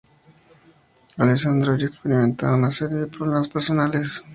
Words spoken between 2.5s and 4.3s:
una serie de problemas personales.